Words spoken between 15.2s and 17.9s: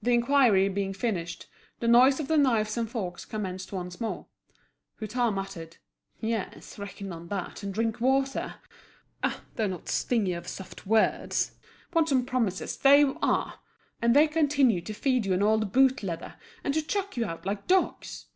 you on old boot leather, and to chuck you out like